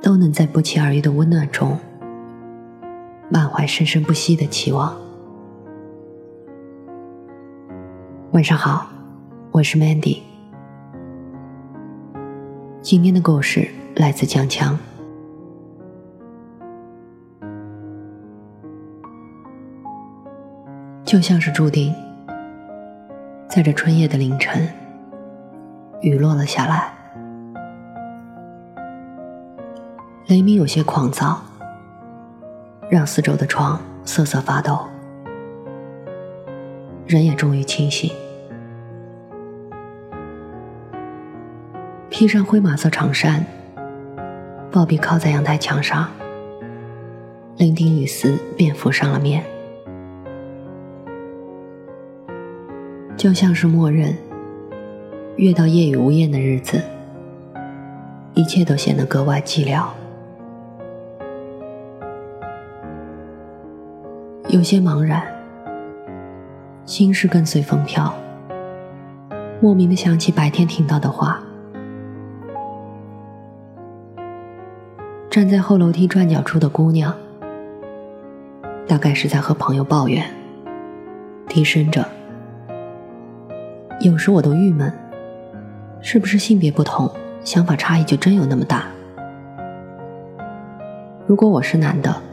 [0.00, 1.76] 都能在不期而遇的温暖中，
[3.28, 4.96] 满怀生生不息的期望。
[8.30, 8.86] 晚上好，
[9.50, 10.18] 我是 Mandy。
[12.80, 14.78] 今天的故事来自江强，
[21.04, 21.92] 就像是注定，
[23.48, 24.68] 在这春夜的凌晨，
[26.00, 26.97] 雨落了下来。
[30.28, 31.40] 雷鸣有些狂躁，
[32.90, 34.78] 让四周的窗瑟瑟发抖。
[37.06, 38.12] 人也终于清醒，
[42.10, 43.42] 披上灰马色长衫，
[44.70, 46.06] 鲍比靠在阳台墙上，
[47.56, 49.42] 伶仃雨丝便浮上了面，
[53.16, 54.14] 就像是默认，
[55.36, 56.82] 越到夜雨无言的日子，
[58.34, 59.86] 一切都显得格外寂寥。
[64.48, 65.22] 有些茫然，
[66.86, 68.10] 心事跟随风飘，
[69.60, 71.38] 莫名的想起白天听到的话。
[75.28, 77.14] 站在后楼梯转角处的姑娘，
[78.86, 80.24] 大概是在和朋友抱怨，
[81.46, 82.02] 低声着。
[84.00, 84.90] 有时我都郁闷，
[86.00, 87.10] 是不是性别不同，
[87.44, 88.84] 想法差异就真有那么大？
[91.26, 92.27] 如果我是男的。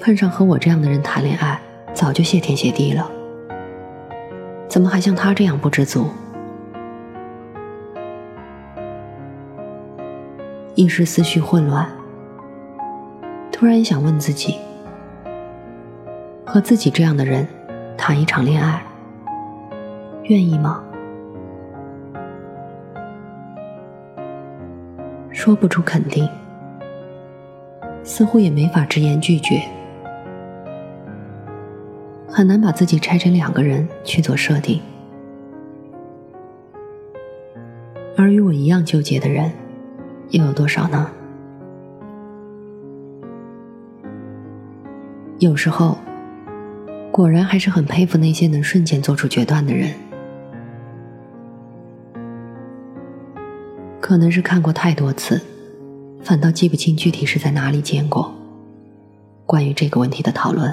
[0.00, 1.60] 碰上和我这样的人谈恋爱，
[1.92, 3.08] 早就谢天谢地了。
[4.66, 6.06] 怎么还像他这样不知足？
[10.74, 11.86] 一时思绪混乱，
[13.52, 14.56] 突然想问自己：
[16.46, 17.46] 和自己这样的人
[17.98, 18.82] 谈一场恋爱，
[20.24, 20.82] 愿意吗？
[25.30, 26.26] 说不出肯定，
[28.02, 29.62] 似乎也没法直言拒绝。
[32.40, 34.80] 很难把自己拆成两个人去做设定，
[38.16, 39.52] 而与我一样纠结的人，
[40.30, 41.10] 又有多少呢？
[45.38, 45.98] 有时候，
[47.12, 49.92] 果然还是很佩服那些能瞬间做出决断的人。
[54.00, 55.38] 可能是看过太多次，
[56.22, 58.32] 反倒记不清具体是在哪里见过
[59.44, 60.72] 关于这个问题的讨论。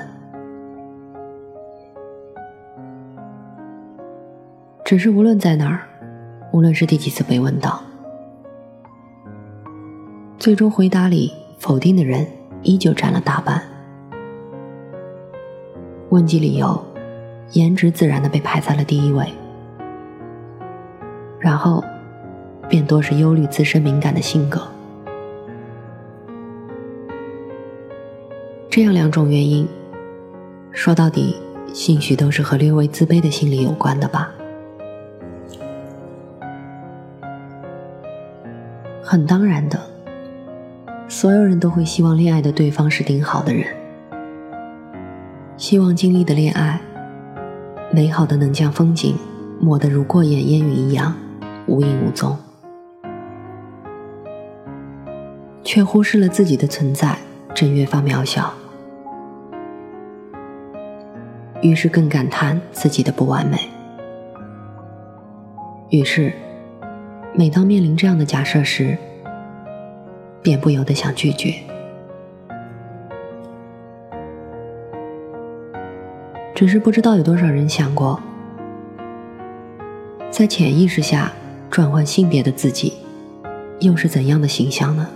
[4.87, 5.81] 只是无论在哪儿，
[6.53, 7.77] 无论是第几次被问到，
[10.39, 12.25] 最终回答里否定的人
[12.63, 13.61] 依旧占了大半。
[16.07, 16.81] 问及理由，
[17.51, 19.27] 颜值自然的被排在了第一位，
[21.37, 21.83] 然后
[22.69, 24.65] 便多是忧虑自身敏感的性格。
[28.69, 29.67] 这样两种原因，
[30.71, 31.35] 说到底，
[31.73, 34.31] 兴许都是和略微自卑的心理有关的吧。
[39.17, 39.79] 很当然的，
[41.07, 43.65] 所有人都会希望恋爱的对方是顶好的人，
[45.57, 46.79] 希望经历的恋爱，
[47.91, 49.17] 美好的能将风景
[49.59, 51.15] 抹得如过眼烟云一样
[51.65, 52.37] 无影无踪，
[55.63, 57.17] 却忽视了自己的存在
[57.55, 58.53] 正越发渺小，
[61.63, 63.57] 于是更感叹自己的不完美，
[65.89, 66.31] 于是。
[67.35, 68.97] 每当面临这样的假设时，
[70.41, 71.53] 便不由得想拒绝。
[76.55, 78.19] 只是不知道有多少人想过，
[80.31, 81.31] 在潜意识下
[81.69, 82.93] 转换性别的自己，
[83.79, 85.07] 又是怎样的形象呢？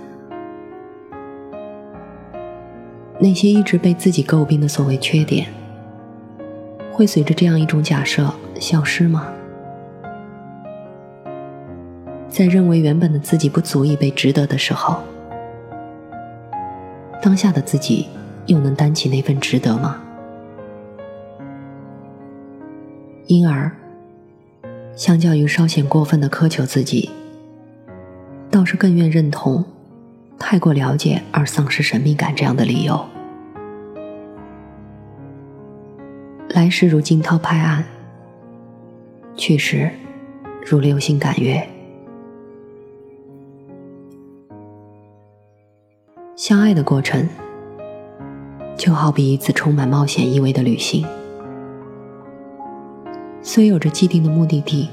[3.20, 5.48] 那些一直被自己诟病的所谓缺点，
[6.92, 9.28] 会随着这样一种假设消失吗？
[12.32, 15.04] 在认为原本的自己不足以被值得的时候，
[17.22, 18.08] 当下的自己
[18.46, 20.02] 又能担起那份值得吗？
[23.28, 23.70] 因而，
[24.96, 27.10] 相较于稍显过分的苛求自己，
[28.50, 29.66] 倒是更愿认同，
[30.40, 33.06] 太过了解而丧失神秘感这样的理由。
[36.48, 37.84] 来时如惊涛拍岸，
[39.36, 39.92] 去时
[40.66, 41.68] 如流星赶月。
[46.42, 47.30] 相爱的过程，
[48.76, 51.06] 就好比一次充满冒险意味的旅行。
[53.44, 54.90] 虽有着既定的目的地，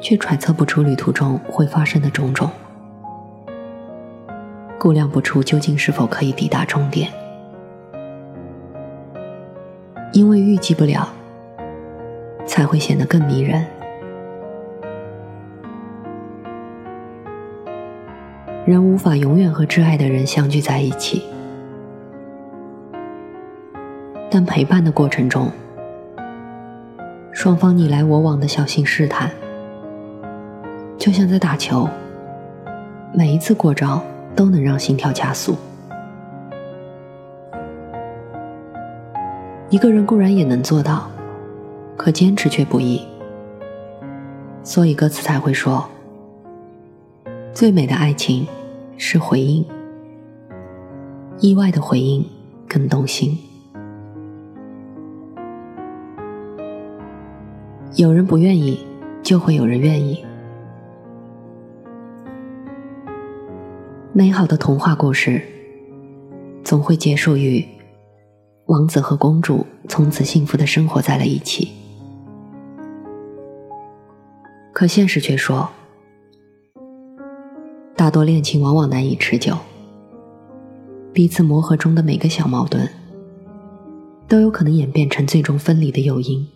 [0.00, 2.50] 却揣测不出旅途中会发生的种种，
[4.76, 7.08] 估量不出究竟是否可以抵达终点。
[10.12, 11.08] 因为预计不了，
[12.44, 13.64] 才会显得更迷人。
[18.64, 21.22] 人无法永远和挚爱的人相聚在一起，
[24.30, 25.50] 但陪伴的过程中，
[27.30, 29.30] 双方你来我往的小心试探，
[30.96, 31.86] 就像在打球，
[33.12, 34.02] 每一次过招
[34.34, 35.54] 都能让心跳加速。
[39.68, 41.10] 一个人固然也能做到，
[41.98, 43.06] 可坚持却不易，
[44.62, 45.86] 所以歌词才会说。
[47.54, 48.44] 最美的爱情
[48.98, 49.64] 是回应，
[51.38, 52.28] 意外的回应
[52.68, 53.38] 更动心。
[57.94, 58.84] 有人不愿意，
[59.22, 60.24] 就会有人愿意。
[64.12, 65.40] 美好的童话故事
[66.64, 67.64] 总会结束于
[68.66, 71.70] 王子和公主从此幸福的生活在了一起，
[74.72, 75.70] 可现实却说。
[77.96, 79.56] 大多恋情往往难以持久，
[81.12, 82.88] 彼此磨合中的每个小矛盾，
[84.26, 86.46] 都有可能演变成最终分离的诱因。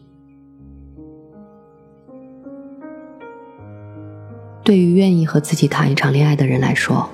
[4.64, 7.08] 对于愿意和自己谈一场恋爱的人来说，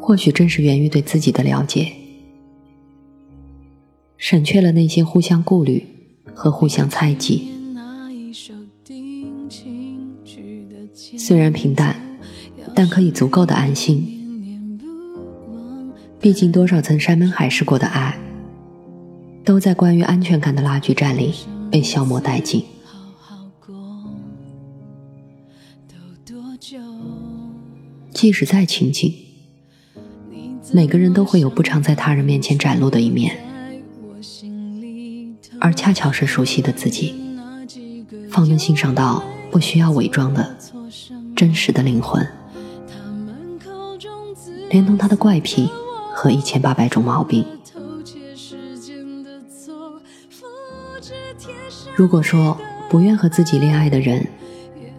[0.00, 1.92] 或许正是源于对自己的了解，
[4.16, 5.86] 省却了那些互相顾虑
[6.34, 7.50] 和互相猜忌。
[11.18, 12.13] 虽然平淡。
[12.74, 14.10] 但可以足够的安心。
[16.20, 18.18] 毕竟，多少曾山盟海誓过的爱，
[19.44, 21.34] 都在关于安全感的拉锯战里
[21.70, 22.64] 被消磨殆尽。
[28.12, 29.12] 即使再亲近，
[30.72, 33.36] 每个人都会有不常在他人面前展露的一面，
[35.60, 37.14] 而恰巧是熟悉的自己，
[38.30, 40.56] 方能欣赏到不需要伪装的
[41.34, 42.26] 真实的灵魂。
[44.70, 45.70] 连同他的怪癖
[46.12, 47.44] 和一千八百种毛病。
[51.94, 52.58] 如果说
[52.88, 54.26] 不愿和自己恋爱的人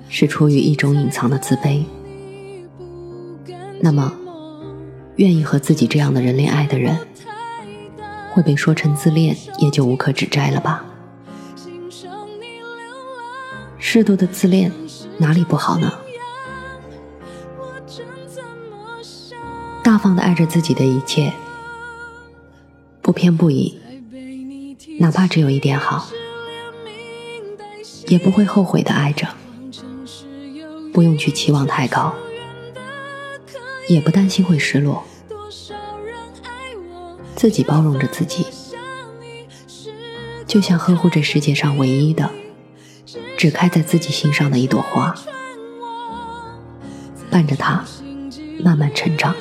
[0.08, 1.84] 是出于一种隐藏的自卑，
[3.82, 4.14] 那么
[5.18, 6.98] 愿意和自己这样的人恋爱的人，
[8.32, 10.86] 会被说成自恋，也就无可指摘了吧？
[13.78, 14.72] 适度的自恋
[15.18, 15.92] 哪里不好呢？
[20.06, 21.34] 放的爱着自己的一切，
[23.02, 23.76] 不偏不倚，
[25.00, 26.08] 哪怕只有一点好，
[28.06, 29.28] 也不会后悔的爱着。
[30.94, 32.14] 不用去期望太高，
[33.90, 35.04] 也不担心会失落。
[37.36, 38.46] 自己包容着自己，
[40.46, 42.30] 就像呵护这世界上唯一的、
[43.36, 45.16] 只开在自己心上的一朵花，
[47.32, 47.84] 伴着它
[48.64, 49.36] 慢慢成长。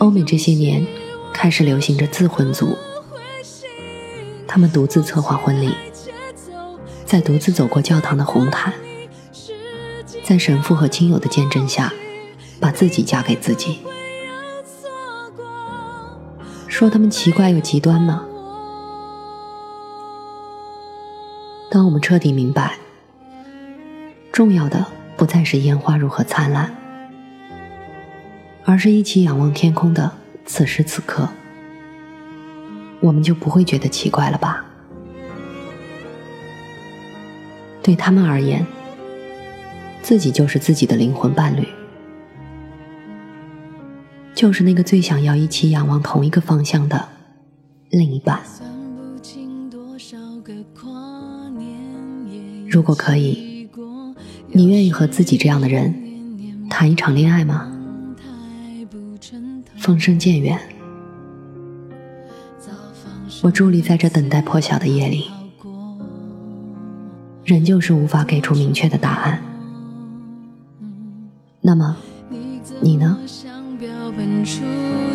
[0.00, 0.86] 欧美这些年
[1.30, 2.76] 开始流行着自婚族，
[4.48, 5.74] 他们独自策划婚礼，
[7.04, 8.72] 在独自走过教堂的红毯，
[10.24, 11.92] 在神父和亲友的见证下，
[12.58, 13.80] 把自己嫁给自己。
[16.66, 18.24] 说他们奇怪又极端吗？
[21.70, 22.78] 当我们彻底明白，
[24.32, 24.86] 重要的
[25.18, 26.79] 不再是烟花如何灿烂。
[28.64, 30.12] 而是一起仰望天空的
[30.44, 31.28] 此时此刻，
[33.00, 34.64] 我们就不会觉得奇怪了吧？
[37.82, 38.64] 对他们而言，
[40.02, 41.66] 自己就是自己的灵魂伴侣，
[44.34, 47.08] 就是那个最想要一起仰望同一个方向的
[47.88, 48.40] 另一半。
[52.68, 53.68] 如果可以，
[54.48, 57.76] 你愿意和自己这样的人谈一场恋爱吗？
[59.80, 60.60] 风声渐远。
[63.42, 65.30] 我伫立在这等待破晓的夜里，
[67.44, 69.42] 仍旧是无法给出明确的答案。
[71.62, 71.96] 那么，
[72.82, 73.18] 你呢？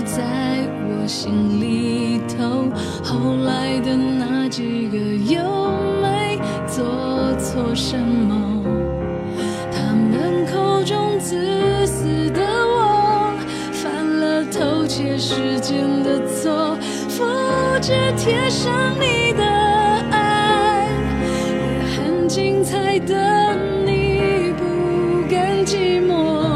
[0.04, 2.66] 在我心里头，
[3.04, 5.44] 后来的那几个又
[6.02, 6.84] 没做
[7.38, 8.65] 错什么？
[14.96, 16.78] 偷窃时间的错，
[17.10, 17.26] 复
[17.82, 19.44] 制贴上你的
[20.10, 20.88] 爱，
[21.60, 23.54] 也很精彩的
[23.86, 26.48] 你不甘寂寞，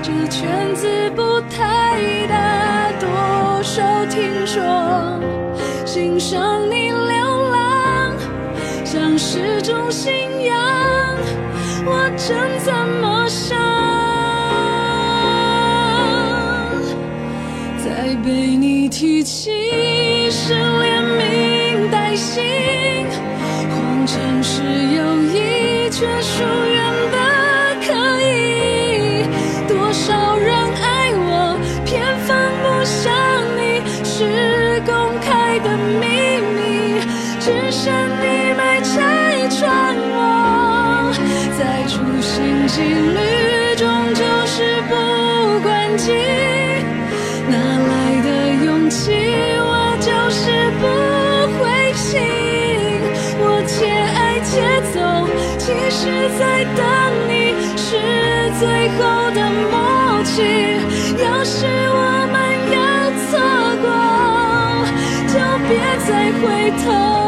[0.00, 4.62] 这圈子不太大，多少听说，
[5.84, 8.16] 欣赏你流浪，
[8.84, 10.12] 像是种信
[10.44, 10.54] 仰，
[11.84, 13.69] 我真怎么想？
[18.02, 19.50] 再被你提起
[20.30, 22.42] 是连名带姓，
[23.68, 24.62] 谎称是
[24.96, 26.42] 友谊，却疏
[56.00, 56.06] 是
[56.38, 56.82] 在等
[57.28, 57.88] 你，是
[58.58, 60.40] 最后的默契。
[61.22, 62.34] 要是我们
[62.72, 62.78] 要
[63.28, 63.30] 错
[63.82, 63.86] 过，
[65.28, 65.34] 就
[65.68, 65.70] 别
[66.06, 66.44] 再回
[66.82, 67.19] 头。